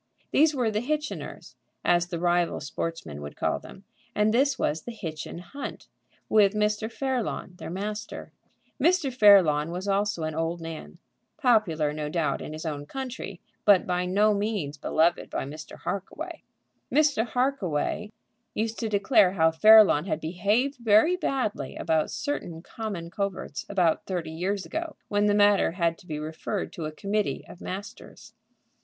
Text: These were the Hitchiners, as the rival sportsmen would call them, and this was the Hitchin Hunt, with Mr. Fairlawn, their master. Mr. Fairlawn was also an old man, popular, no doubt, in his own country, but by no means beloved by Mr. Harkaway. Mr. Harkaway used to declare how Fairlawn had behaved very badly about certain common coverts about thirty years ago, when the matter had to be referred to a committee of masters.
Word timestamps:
These 0.31 0.55
were 0.55 0.71
the 0.71 0.81
Hitchiners, 0.81 1.53
as 1.85 2.07
the 2.07 2.17
rival 2.17 2.59
sportsmen 2.59 3.21
would 3.21 3.35
call 3.35 3.59
them, 3.59 3.83
and 4.15 4.33
this 4.33 4.57
was 4.57 4.81
the 4.81 4.91
Hitchin 4.91 5.37
Hunt, 5.37 5.89
with 6.27 6.55
Mr. 6.55 6.91
Fairlawn, 6.91 7.53
their 7.57 7.69
master. 7.69 8.31
Mr. 8.81 9.13
Fairlawn 9.13 9.69
was 9.69 9.87
also 9.87 10.23
an 10.23 10.33
old 10.33 10.59
man, 10.59 10.97
popular, 11.37 11.93
no 11.93 12.09
doubt, 12.09 12.41
in 12.41 12.51
his 12.53 12.65
own 12.65 12.87
country, 12.87 13.41
but 13.63 13.85
by 13.85 14.07
no 14.07 14.33
means 14.33 14.75
beloved 14.75 15.29
by 15.29 15.45
Mr. 15.45 15.77
Harkaway. 15.77 16.41
Mr. 16.91 17.23
Harkaway 17.23 18.11
used 18.55 18.79
to 18.79 18.89
declare 18.89 19.33
how 19.33 19.51
Fairlawn 19.51 20.05
had 20.05 20.19
behaved 20.19 20.77
very 20.79 21.15
badly 21.15 21.75
about 21.75 22.09
certain 22.09 22.63
common 22.63 23.11
coverts 23.11 23.67
about 23.69 24.07
thirty 24.07 24.31
years 24.31 24.65
ago, 24.65 24.95
when 25.09 25.27
the 25.27 25.35
matter 25.35 25.73
had 25.73 25.95
to 25.99 26.07
be 26.07 26.17
referred 26.17 26.73
to 26.73 26.85
a 26.85 26.91
committee 26.91 27.45
of 27.47 27.61
masters. 27.61 28.33